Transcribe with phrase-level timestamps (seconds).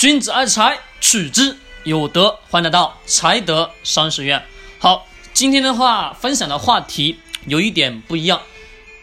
[0.00, 2.38] 君子爱财，取之有德。
[2.48, 4.42] 欢迎来到财德商学院。
[4.78, 8.40] 好，今天的话分享的话题有一点不一样。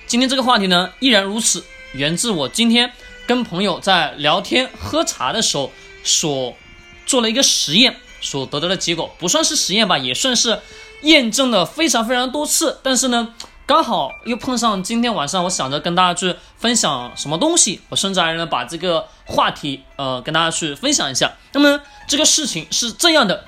[0.07, 2.91] 今天这个话题呢，依然如此，源自我今天
[3.27, 5.71] 跟朋友在聊天喝茶的时候
[6.03, 6.57] 所
[7.05, 10.59] 做了一个实验所得到的结果，不算是实验吧，也算是
[11.03, 12.79] 验证了非常非常多次。
[12.81, 13.35] 但是呢。
[13.67, 21.33] 刚好又碰上今天晚上，我想着跟大家去分享什么东西，我甚至还呢把这个话题呃跟大家去分享一下。
[21.51, 23.43] 那么这个事情是这样的，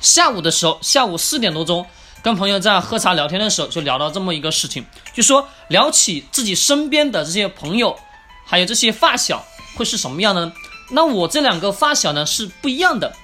[0.00, 1.86] 下午的时候，下午四点多钟，
[2.22, 7.96] 跟朋友在喝茶聊天的时候，就聊到这么一个事情，就说聊起自己身边的这些朋友，
[8.44, 9.44] 还有这些发小
[9.76, 10.52] 会是什么样的呢？
[10.90, 13.14] 那我这两个发小呢是不一样的，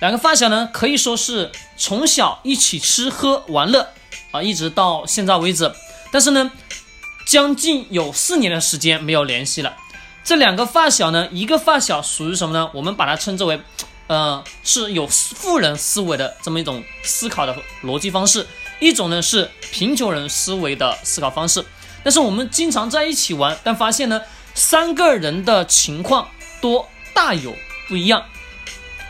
[0.00, 3.90] 两个发小呢可以说是从小一起吃喝玩乐。
[4.30, 5.72] 啊，一直到现在为止，
[6.12, 6.50] 但是呢，
[7.26, 9.76] 将近有四年的时间没有联系了。
[10.22, 12.70] 这两个发小呢，一个发小属于什么呢？
[12.74, 13.60] 我们把它称之为，
[14.06, 18.42] 呃，是有富人思维的这么一种思考的逻辑方式；
[18.78, 21.64] 一种呢是贫穷人思维的思考方式。
[22.04, 24.20] 但是我们经常在一起玩，但发现呢，
[24.54, 26.28] 三个人的情况
[26.60, 27.54] 都大有
[27.88, 28.22] 不一样。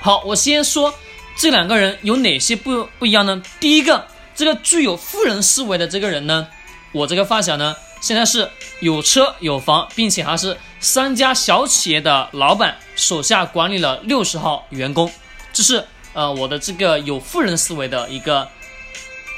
[0.01, 0.95] 好，我先说
[1.37, 3.43] 这两个人有哪些不不一样呢？
[3.59, 4.07] 第一个。
[4.41, 6.49] 这个具有富人思维的这个人呢，
[6.93, 8.49] 我这个发小呢，现在是
[8.81, 15.13] 有车有房，并且还是三家小企业的老板，手下管理了六十号员工，
[15.53, 18.49] 这是呃我的这个有富人思维的一个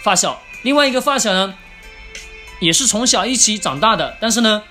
[0.04, 0.40] 发小。
[0.62, 1.52] 另外一个发小呢，
[2.60, 4.62] 也是从小一起长大的，但是呢，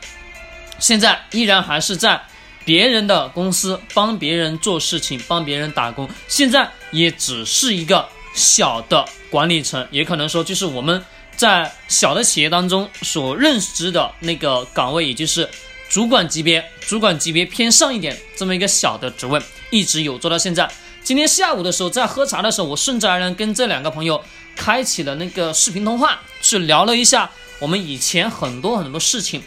[0.80, 2.22] 现在依然还是在
[2.64, 8.08] 别人的公司帮别人做事情，帮别人打工，现在也只是一个。
[8.34, 11.04] 小的管理层，也可能说就是我们
[11.36, 15.50] 在小的企业当中所认知的那个岗位，也就是
[15.90, 20.70] 主管级别、主管级别偏上一点这么一个小的职位，一直有做到现在。
[21.02, 24.24] 今天下午的时候，在喝茶的时候，我甚至还能跟这两个朋友
[24.56, 29.42] 开启了那个视频通话，去聊了一下我们以前很多很多事情。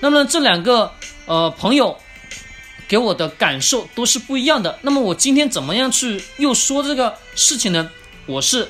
[0.00, 0.92] 那么这两个
[1.24, 1.96] 呃朋友
[2.88, 4.78] 给我的感受都是不一样的。
[4.82, 7.90] 那么我今天怎么样去又说这个事情呢？
[8.26, 8.68] 我是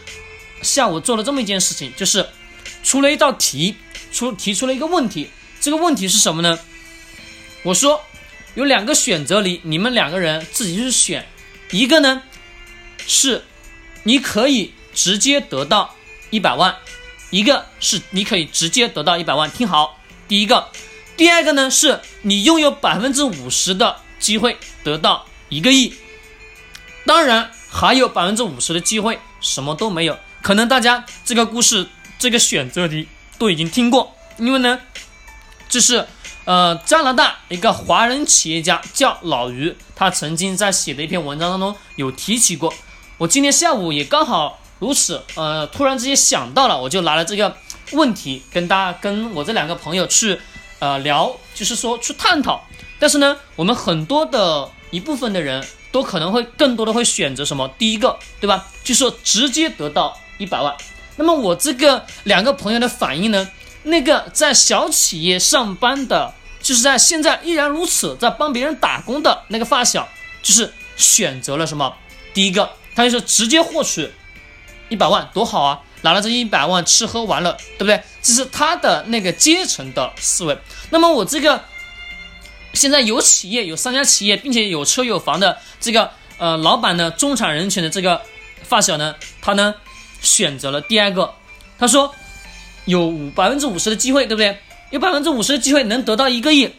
[0.62, 2.26] 下午做了这么一件事情，就是
[2.82, 3.74] 出了一道题，
[4.12, 5.28] 出提出了一个问题。
[5.60, 6.58] 这个问题是什么呢？
[7.62, 8.00] 我说
[8.54, 11.26] 有两个选择里，你们两个人自己去选。
[11.70, 12.22] 一个呢
[13.06, 13.44] 是
[14.02, 15.94] 你可以直接得到
[16.30, 16.76] 一百万，
[17.30, 19.50] 一个是你可以直接得到一百万。
[19.50, 20.68] 听好，第一个，
[21.16, 25.94] 第二个呢是你拥有百分之五十的机会得到一个亿。
[27.06, 29.18] 当然还有百分之五十的机会。
[29.42, 31.86] 什么都没有，可能大家这个故事
[32.18, 33.08] 这个选择题
[33.38, 34.80] 都已经听过，因为呢，
[35.68, 36.06] 这是
[36.44, 42.72] 呃加拿大一个华人企业家叫老于，他曾经在写的一篇文章当中有提起过。
[43.18, 47.56] 我今天下午也刚好如此，呃，突然之间想到了，我就拿了这个
[47.92, 50.40] 问题跟大家跟我这两个朋友去
[50.78, 52.64] 呃聊，就是说去探讨。
[52.98, 55.64] 但是呢，我们很多的一部分的人。
[55.92, 57.66] 都可能会更多的会选择什么？
[57.76, 58.68] 第一个，对吧？
[58.84, 60.74] 就说直接得到一百万。
[61.16, 63.48] 那么我这个两个朋友的反应呢？
[63.84, 70.08] 那个在小企业上班的，就是在现在依然如此，在帮别人打工的那个发小，
[70.42, 71.94] 就是选择了什么？
[72.34, 74.10] 第一个，他就是直接获取
[74.88, 75.80] 一百万，多好啊！
[76.00, 78.02] 拿了这一百万吃喝玩乐，对不对？
[78.22, 80.58] 这是他的那个阶层的思维。
[80.90, 81.62] 那么我这个。
[82.72, 86.08] 现在有企业有三家企业，并且有车有房的这个
[86.38, 88.22] 呃老板呢，中产人群的这个
[88.62, 89.74] 发小呢，他呢
[90.20, 91.32] 选择了第二个，
[91.78, 92.14] 他说
[92.84, 94.58] 有五百分之五十的机会，对不对？
[94.90, 96.72] 有百分之五十的机会能得到一个亿，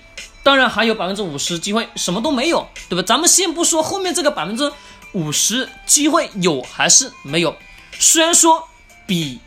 [0.43, 3.03] 当然还有百分之五十机会什么都没有，对吧？
[3.05, 4.71] 咱们先不说后面这个百分之
[5.13, 7.55] 五十机会有还是没有，
[7.99, 8.67] 虽然说
[9.05, 9.39] 比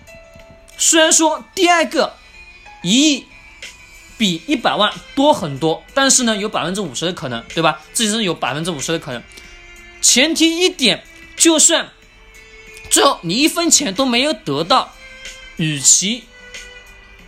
[0.77, 2.13] 虽然说第二个
[2.83, 3.27] 一亿。
[4.17, 7.81] 比一百万多很多，但是呢，有百分之五十的可能，对吧？
[7.93, 9.21] 这是有百分之五十的可能。
[10.01, 11.03] 前提一点，
[11.37, 11.89] 就算
[12.95, 14.93] 最后你一分钱都没有得到，
[15.57, 16.23] 与其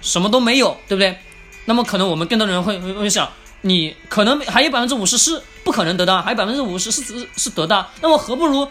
[0.00, 1.18] 什么都没有，对不对？
[1.64, 3.28] 那么可能我们更多人会会想，
[3.62, 8.70] 你可能还有百分之五十是不可能得到，还有百分之五十是是是得到，那么何不如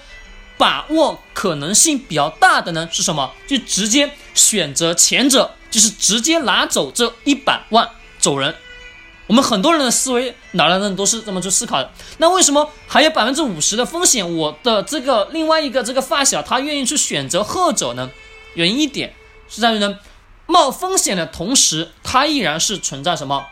[0.57, 2.87] 把握可能性比较大的呢？
[2.89, 3.29] 是什么？
[3.45, 7.89] 就直接选择前者，就是直接拿走这一百万。
[8.19, 8.55] 走人，
[9.27, 11.91] 我们很多人的思维脑袋人都是这么去思考的。
[12.17, 14.35] 那为什么还有百分之五十的风险？
[14.35, 18.11] 我的这个另外一个这个发小，他愿意去选择后者呢？
[18.53, 19.13] 原因一点
[19.49, 19.99] 是在于呢，
[20.45, 23.45] 冒风险的同时，他依然是存在什么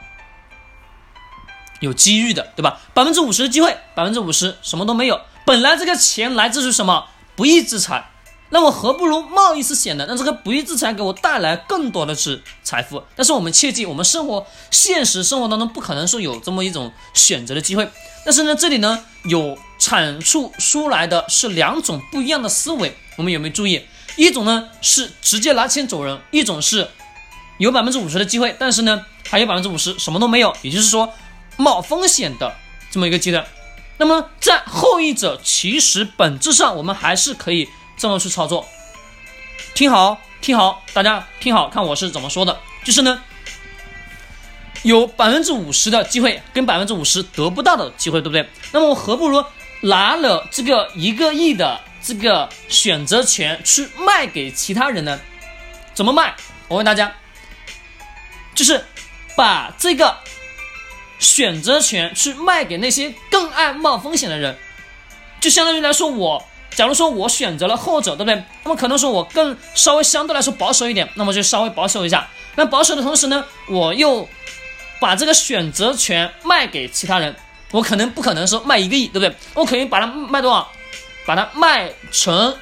[1.81, 2.79] 有机遇的，对吧？
[2.93, 5.19] 百分之五十的机会，百分之五十什么都没有。
[5.45, 8.11] 本来这个钱来自于什么不义之财，
[8.53, 10.05] 那我何不如冒一次险呢？
[10.05, 13.03] 让这个不义之财给我带来更多的是财富。
[13.15, 17.89] 但是我们切记，我们生活现实生活当中不可能说有这么一种选择的机会。
[18.23, 23.83] 但是呢，这里呢有阐述出来的是两种不一样的思维，我们有没有注意？
[24.17, 26.87] 一种呢是直接拿钱走人，一种是。
[27.57, 31.11] 有百分之五十的机会，但是呢，还有百分之五十什么都没有，也就是说
[31.57, 32.53] 冒风险的
[32.91, 33.45] 这么一个阶段。
[33.97, 37.69] 那么在后一者，其实本质上我们还是可以
[38.03, 38.67] 这么去操作。
[39.73, 42.59] 听好，听好，大家听好，看我是怎么说的。
[42.83, 43.23] 就是呢，
[44.81, 48.45] 有百分之五十的机会跟百分之五十得不到的机会，对不对？
[48.73, 49.41] 那么我何不如
[49.83, 55.17] 拿了这个一个亿的这个选择权去卖给其他人呢？
[55.93, 56.35] 怎么卖？
[56.67, 57.15] 我问大家。
[58.53, 58.83] 就是
[59.37, 60.17] 把这个
[61.19, 64.57] 选择权去卖给那些更爱冒风险的人，
[65.39, 68.43] 就相当于来说，我假如说我选择了后者，对不对？
[68.63, 72.27] 那么可能说我更稍微相对来说保守一点，那么就稍微保守一下。
[72.55, 74.27] 那保守的同时呢，我又
[74.99, 77.35] 把这个选择权卖给其他人，
[77.71, 79.35] 我可能不可能说卖一个亿，对不对？
[79.53, 80.69] 我可以把它卖多少？
[81.25, 82.55] 把它卖成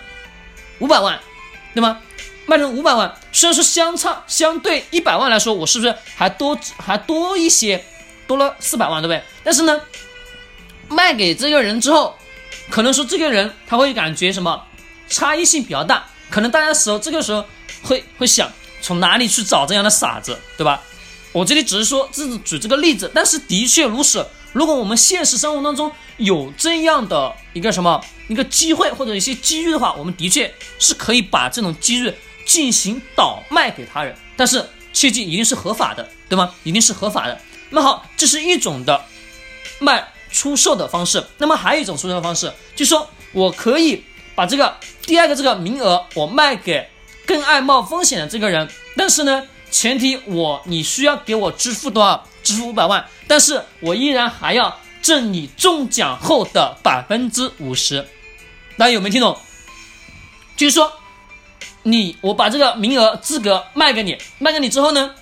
[0.79, 1.19] 五百万，
[1.73, 1.99] 对吗？
[2.45, 7.83] 卖成五百万，虽然说相差相对一百万来说，我是不是还多还多一些，
[8.27, 9.23] 多了四百万，对不对？
[9.43, 9.81] 但是呢，
[10.89, 12.15] 卖给这个人之后，
[12.69, 14.63] 可能说这个人他会感觉什么
[15.07, 17.45] 差异性比较大，可能大家时候这个时候
[17.83, 18.51] 会会想
[18.81, 20.81] 从哪里去找这样的傻子，对吧？
[21.31, 24.25] 我这里只是说这是举这个例子，但是的确如此。
[24.53, 32.13] 如果我们现实生活当中有这样的一个什么一个机会或者一些机遇的话，我们的确是可以把这种机遇。
[32.43, 36.53] 进行倒卖给他人，但是切记一定是合法的，对吗？
[36.63, 37.39] 一定是合法的。
[37.69, 39.05] 那好，这是一种的
[39.79, 41.23] 卖出售的方式。
[41.37, 44.03] 那么还有一种出售的方式，就是说我可以
[44.35, 46.89] 把这个第二个这个名额我卖给
[47.25, 52.25] 更爱冒风险的这个人，但是呢，前提我你需要给我支付多少？
[52.43, 58.07] 支付五百万，但是我依然还要挣你中奖后的百分之五十。
[58.77, 59.37] 大家有没有听懂？
[60.55, 60.91] 就是说。
[61.83, 65.15] 你我把这个名额资格卖给你，卖给你之后呢，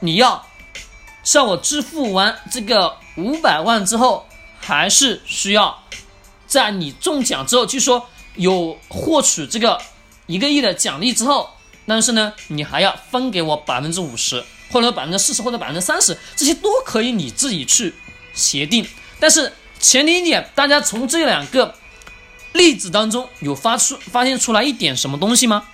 [0.00, 0.44] 你要
[1.28, 4.26] 向我支付完这个五百万之后，
[4.58, 5.78] 还是需要
[6.46, 9.78] 在你中奖之后，就说有获取这个
[10.24, 11.50] 一个亿的奖励之后，
[11.86, 14.42] 但是呢，你还要分给我百分之五十，
[14.72, 17.94] 或者百分之四十，或者百分之三十，这些都可以你自己去
[18.32, 18.88] 协定。
[19.20, 21.74] 但是前提一点，大家从这两个。
[22.54, 25.68] 例子当中有发出发现出来一点什么东西吗？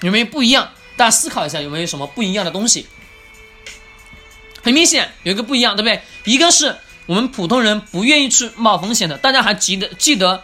[0.00, 0.70] 有没有不一样？
[0.96, 2.86] 大家思考一下，有没有什么不一样的东西？
[4.62, 6.02] 很明显有一个不一样，对不对？
[6.24, 6.76] 一个是
[7.06, 9.16] 我们普通人不愿意去冒风险的。
[9.18, 10.42] 大家还记得记得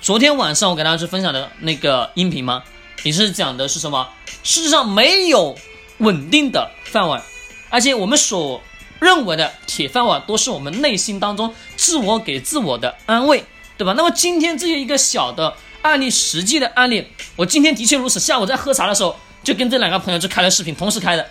[0.00, 2.62] 昨天晚上我给大家去分享的那个音频吗？
[3.02, 4.08] 也是讲的是什么？
[4.42, 5.56] 事实上没有
[5.98, 7.22] 稳定的饭碗，
[7.70, 8.62] 而且我们所
[9.00, 13.44] 认为的铁饭碗都是我们内心当中自我给自我的安慰。
[13.78, 13.92] 对吧？
[13.94, 17.06] 那么今天这些一个小的案例，实际的案例，
[17.36, 18.18] 我今天的确如此。
[18.18, 19.14] 下午在喝茶的时候，
[19.44, 21.28] 就跟这两个朋友就开了视频，同时开的，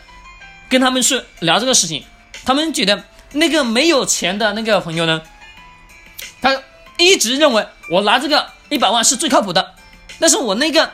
[0.69, 2.03] 跟他们去聊这个事情。
[2.45, 5.21] 他们觉得那个没有钱的那个朋友呢，
[6.41, 6.61] 他
[6.97, 9.73] 一直认为我拿这个一百万是最靠谱的。
[10.19, 10.91] 但是我那个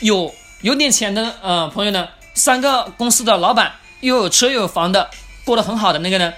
[0.00, 0.32] 有
[0.62, 5.10] 有点钱的呃朋友呢，三个公司的老板，又有车又有房的，
[5.44, 6.32] 过得很好的那个呢，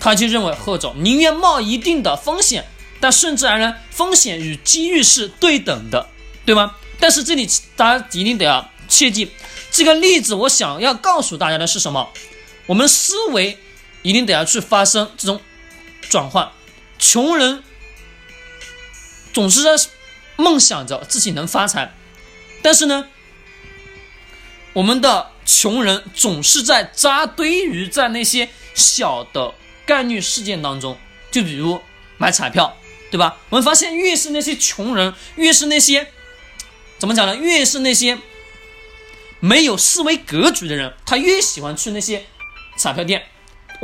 [0.00, 2.64] 他就认为贺总宁愿冒一定的风险。
[3.00, 6.08] 但顺自然呢，风险与机遇是对等的，
[6.46, 6.74] 对吗？
[6.98, 9.30] 但是这里大家一定得要切记，
[9.70, 12.08] 这个例子我想要告诉大家的是什么？
[12.66, 13.58] 我们思维
[14.04, 15.40] 一定得要去发生这种
[16.08, 16.52] 转换。
[16.96, 17.64] 穷人
[19.32, 19.70] 总是在
[20.36, 21.92] 梦想着自己能发财，
[22.62, 23.08] 但是呢，
[24.72, 29.52] 我们的穷人总是在扎堆于在那些小的
[29.84, 30.96] 概率事件当中，
[31.32, 31.82] 就比如
[32.18, 32.76] 买彩票。
[33.10, 33.36] 对吧？
[33.48, 36.10] 我们发现，越是那些穷人，越是那些
[36.98, 37.36] 怎么讲呢？
[37.36, 38.18] 越是那些
[39.38, 42.26] 没有思维格局的人，他越喜欢去那些
[42.76, 43.28] 彩票店。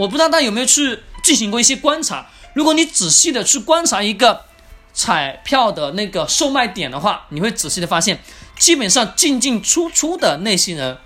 [0.00, 2.26] 我不知道大家有没有去进行过一些观察。
[2.54, 4.46] 如果你仔细的去观察一个
[4.94, 8.22] 彩票的那个售卖点的话，你会仔细的发现，
[8.58, 10.96] 基本上进进出出的那些人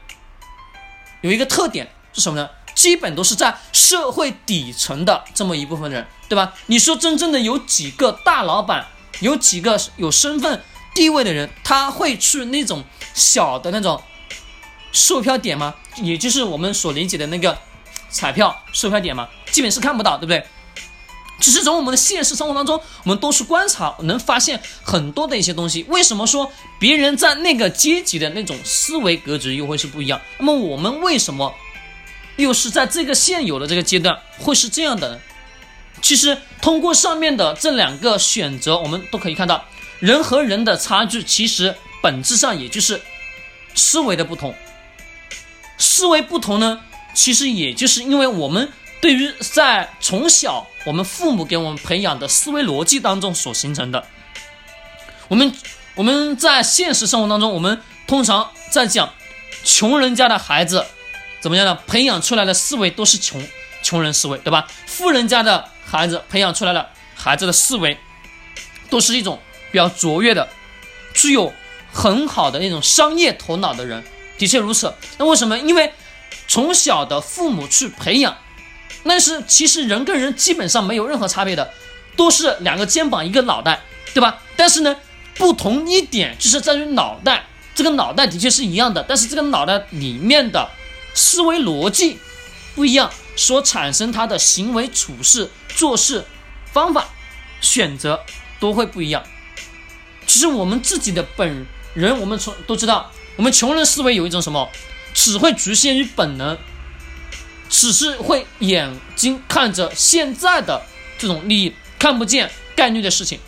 [1.22, 2.48] 有一个特点是什么呢？
[2.76, 6.06] 基本都是在社会底层的这么一部分人。
[6.26, 6.54] 对吧？
[6.66, 8.86] 你说真正的有几个大老板，
[9.20, 10.62] 有几个有身份
[10.94, 12.82] 地位的人，他会去那种
[13.12, 14.02] 小的那种
[14.90, 15.74] 售票点吗？
[15.96, 17.58] 也就是我们所理解的那个
[18.14, 19.28] 彩票售票点吗？
[19.50, 20.46] 基本是看不到，对不对？
[21.40, 25.82] 只是从我们的现实生活当中，我们多去观察，能发现很多的一些东西。
[25.88, 30.20] 为什么说别人在那个阶级的那种思维格局又会是不一样？
[30.38, 31.52] 那么我们为什么
[32.36, 35.20] 又是在这个现有的这个阶段会是这样的呢？
[36.00, 39.64] 其实通过上面的这两个选择，我们都可以看到，
[39.98, 43.02] 人和人的差距其实本质上也就是
[43.74, 44.54] 思维的不同。
[45.78, 46.80] 思维不同呢，
[47.14, 48.70] 其实也就是因为我们。
[49.00, 54.02] 对于在从小我们父母给我们培养的思维逻辑当中所形成的，
[55.28, 55.52] 我们
[55.94, 59.12] 我们在现实生活当中，我们通常在讲
[59.62, 60.86] 穷人家的孩子
[61.42, 61.78] 怎么样呢？
[61.86, 63.46] 培养出来的思维都是穷
[63.82, 64.66] 穷人思维，对吧？
[64.86, 67.98] 富人家的孩子培养出来的孩子的思维
[68.88, 69.38] 都是一种
[69.70, 70.48] 比较卓越的，
[71.12, 71.52] 具有
[71.92, 74.02] 很好的那种商业头脑的人，
[74.38, 74.94] 的确如此。
[75.18, 75.58] 那为什么？
[75.58, 75.92] 因为
[76.46, 78.36] 从小的父母去培养。
[79.04, 81.70] 那是其实人跟人基本上没有任何差别的，
[82.16, 83.82] 都是两个肩膀一个脑袋，
[84.14, 84.42] 对吧？
[84.56, 84.96] 但是呢，
[85.34, 90.70] 不同一点就是在于脑袋，这个脑袋的确是一样的，但是这个脑袋里面的
[91.12, 92.18] 思维逻辑
[92.74, 96.24] 不一样，所产生他的行为处事、做事
[96.72, 97.06] 方法、
[97.60, 98.20] 选择
[98.58, 99.22] 都会不一样。
[100.26, 104.66] 其实我们自己的本人，我们从都知道，我们穷人思维有一种什么，
[105.24, 106.58] 只会局限于本能。
[107.70, 110.82] 只是会眼睛看着现在的
[111.18, 113.40] 这种利益，看不见概率的事情。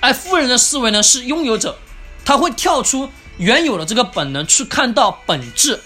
[0.00, 1.78] 而富人的思维呢，是拥有者，
[2.24, 3.08] 他会跳出
[3.38, 5.80] 原有的这个本能，去看到本质。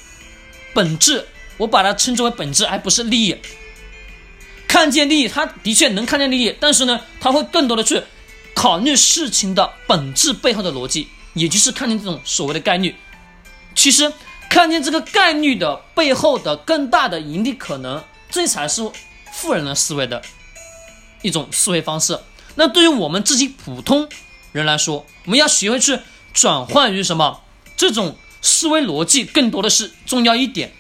[0.73, 3.37] 本质，我把它称之为本质，而不是利益。
[4.67, 8.03] 看见利益，他的确能看见利益，但是呢，他会更多的去
[8.55, 12.97] 考虑事情的本质背后的逻辑，也就是看见这种所谓的概率。
[13.75, 14.11] 其实。
[14.49, 18.91] 看见这个概率的背后的更大的盈利可能，这才是
[19.33, 20.23] 富人的思维的
[21.23, 22.19] 一种思维方式。
[22.55, 24.09] 那对于我们自己普通
[24.53, 25.99] 人来说，我们要学会去
[26.33, 27.43] 转换于什么？
[27.77, 30.73] 这种思维逻辑更多的是重要一点，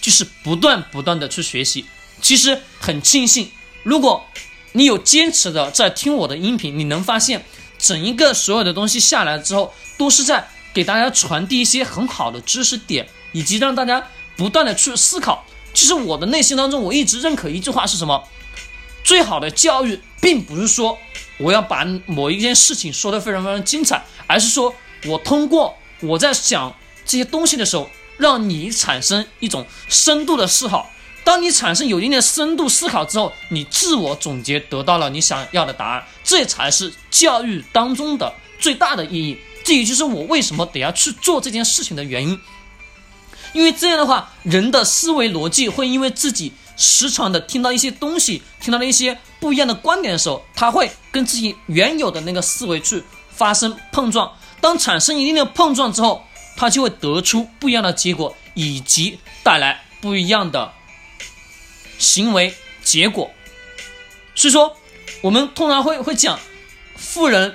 [0.00, 1.84] 就是不断不断的去学习。
[2.22, 3.50] 其实很庆幸，
[3.82, 4.24] 如果
[4.72, 7.44] 你有坚持的在听我的音频，你能发现
[7.78, 10.48] 整一个所有的东西下来之后，都是在。
[10.72, 14.06] 给大家传递一些很好的知识点，以及让大家
[14.36, 15.44] 不断的去思考。
[15.74, 18.22] 其实我的内心当中，我一直认可一句话是什么？
[19.04, 20.98] 最好的教育，并不是说
[21.38, 24.74] 我要把某一件事情说得非常非常精彩，而是说
[25.06, 30.90] 我通过我在讲这些东西的时候，让你产生一种深度的思考。
[31.24, 39.38] 当你产生有一定的深度思考之后，你自我总结得到了你想要的答案，这才是教育当中的最大的意义。
[39.68, 42.40] 这也就是我为什么得要去做这件事情的原因，
[43.52, 54.34] 因为这样的话，人的思维逻辑会因为自己时常的听到一些东西，听到了一些不一样的观点的时候，他会跟自己原有的那个思维去发生碰撞。
[54.62, 56.24] 当产生一定的碰撞之后，
[56.56, 60.72] 他就会得出不一样的结果，以及带来不一样的
[61.98, 63.30] 行为结果。
[64.34, 64.74] 所以说，
[65.20, 66.40] 我们通常会会讲，
[66.96, 67.54] 富人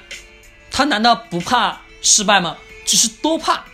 [0.69, 1.81] 他难道不怕？
[2.03, 2.57] 失败吗？
[2.85, 3.65] 其实都怕，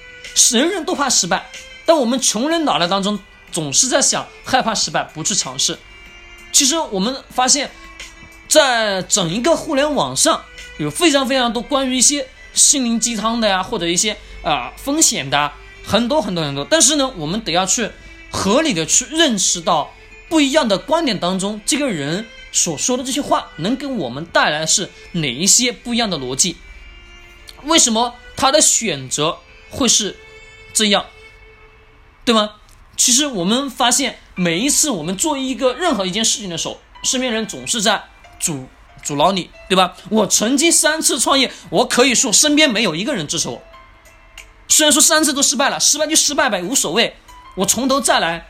[0.51, 1.49] 人人都怕失败。
[1.85, 3.19] 但我们穷人脑袋当中
[3.51, 5.77] 总是在想害怕失败，不去尝试。
[6.51, 7.71] 其实我们发现，
[8.47, 10.43] 在整一个互联网上
[10.77, 15.51] 有非常非常多关于一些心灵鸡汤的呀，或者一些啊风险的
[15.83, 16.63] 很多很多很多。
[16.69, 17.89] 但是呢，我们得要去
[18.29, 19.91] 合理的去认识到
[20.29, 26.57] 不一样的观点当中，这个人所说的这些话能给我们带来是哪一些不一样的逻辑。
[27.63, 29.37] 为什么他的选择
[29.69, 30.17] 会是
[30.73, 31.05] 这样，
[32.25, 32.55] 对吗？
[32.97, 38.03] 其实我们发现，每一次我们做一个任何一件事情的时候，身边人总是在
[38.39, 38.67] 阻
[39.01, 39.95] 阻挠你，对吧？
[40.09, 43.61] 我曾经三次创业，我可以说身边没有一个人支持我。
[44.67, 47.15] 虽然说三次都失败了，失败就失败呗，无所谓，
[47.55, 48.47] 我从头再来，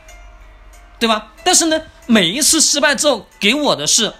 [0.98, 1.32] 对吧？
[1.44, 4.12] 但是呢，每一次失败之后，给我的是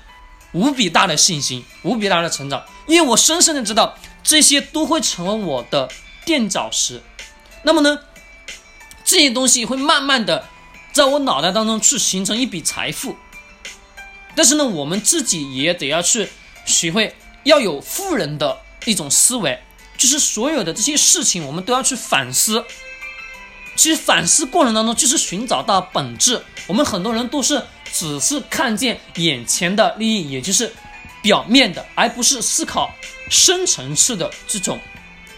[0.52, 3.98] 无比大的信心，无比大的成长，因为我深深的知道。
[4.22, 5.90] 这些都会成为我的
[6.24, 7.02] 垫脚石，
[7.62, 8.00] 那么呢，
[9.04, 10.46] 这些东西会慢慢的
[10.92, 13.16] 在我脑袋当中去形成一笔财富。
[14.36, 16.28] 但是呢，我们自己也得要去
[16.64, 19.62] 学会要有富人的一种思维，
[19.96, 22.64] 就是所有的这些事情我们都要去反思。
[23.76, 26.42] 其实反思过程当中就是寻找到本质。
[26.66, 27.62] 我们很多人都是
[27.92, 30.72] 只是看见眼前的利益，也就是。
[31.22, 32.94] 表面的，而不是思考
[33.28, 34.78] 深层次的这种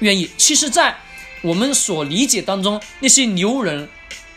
[0.01, 0.31] 愿意。
[0.37, 0.97] 其实，在
[1.43, 3.89] 我们所理解当中，那些牛人，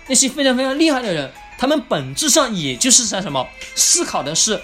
[0.08, 4.60] 那些非常非常厉害的人，他们本质上也就是在什么思考的是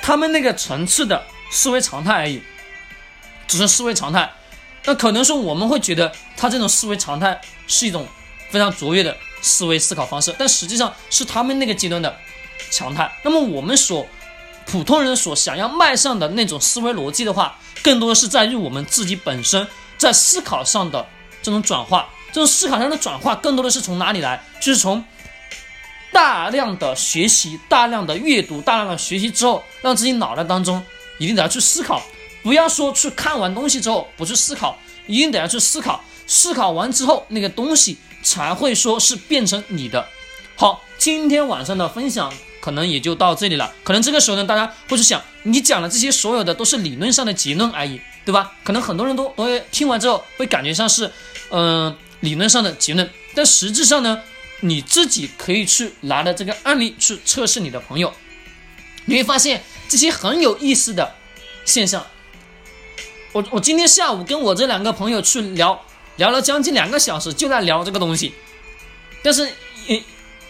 [0.00, 2.40] 他们那个层次的思维常态而已，
[3.48, 4.30] 只是思维常态。
[4.84, 8.06] 那可能说我们会觉得他这种思维常态是一种
[8.50, 12.16] 非常卓越的思维思考方式，但实际上是他们那个阶段的
[12.70, 13.10] 常态。
[13.22, 14.06] 那么我们所
[14.66, 19.66] 普通人所想要迈向的那种思维逻辑的话，更多的是在于我们自己本身
[19.98, 21.06] 在思考上的
[21.42, 22.08] 这种转化。
[22.28, 24.42] 这种思考上的转化，更多的是从哪里来？
[24.58, 25.04] 就是从
[26.10, 30.82] 大量的学习、大量的阅读、大量的学习之后，让自己脑袋当中
[31.18, 32.00] 一定得要去思考。
[32.42, 36.02] 不要说去看完东西之后不去思考，一定得要去思考。
[36.26, 40.06] 思考完之后，那个东西才会说是变成你的。
[40.56, 43.70] 好，今天晚上的分享可能也就到这里了。
[43.84, 48.52] 可能这个时候呢，大家会去想，你讲的这些所有的都是理论上的结论而已，对吧？
[48.64, 51.12] 可能很多人都都会听完之后会感觉像是，
[51.50, 51.94] 嗯。
[52.22, 54.22] 理论上的结论，但实质上呢，
[54.60, 58.14] 你自己可以去拿着这个案例去测试你的朋友，
[59.06, 61.16] 你会发现这些很有意思的
[61.64, 62.06] 现象。
[63.32, 68.32] 我我今天下午跟我这两个朋友去聊，聊了将近两个小时，就在聊这个东西。
[69.24, 69.50] 但是，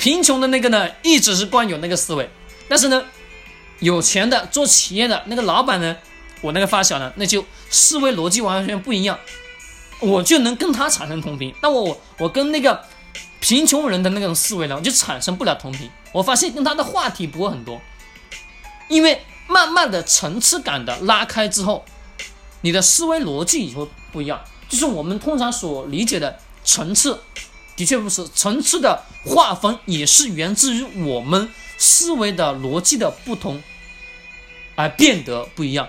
[0.02, 2.26] 贫穷的那个呢，一直是惯有那个思维；
[2.68, 3.04] 但是呢，
[3.78, 5.96] 有钱的做企业的那个老板呢，
[6.40, 9.16] 我那个发小呢，那就思维逻辑完全不一样。
[10.00, 12.84] 我就能跟他产生同频，那我我我跟那个
[13.38, 15.88] 贫穷人的那种思维呢，我就产生不了同频。
[16.10, 17.80] 我发现跟他的话题不会很多，
[18.88, 21.84] 因为慢慢的层次感的拉开之后，
[22.62, 24.42] 你的思维逻辑也会不一样。
[24.68, 27.20] 就是我们通常所理解的层次，
[27.82, 31.48] 的确不是层次的划分，也是源自于我们
[31.78, 33.60] 思维的逻辑的不同
[34.76, 35.88] 而变得不一样。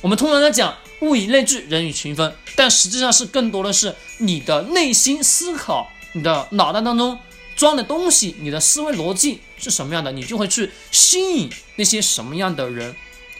[0.00, 0.76] 我们通常在讲。
[1.02, 7.18] 物以类聚，人以群分，但实际上是更多的是你的内心思考，你的脑袋当中
[7.56, 12.94] 装的东西，你的思维逻辑是什么样的，你就会去吸引那些什么样的人。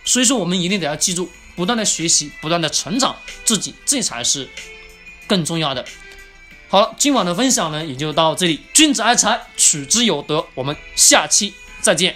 [0.06, 4.48] 所以说，我们一定得要记住，不断的学习，不断的成长自己，这才是
[5.26, 5.84] 更重要的。
[6.70, 8.61] 好了，今晚的分享呢，也就到这里。
[8.72, 10.46] 君子爱财，取之有德。
[10.54, 12.14] 我们下期再见。